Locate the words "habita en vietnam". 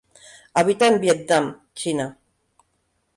0.61-1.53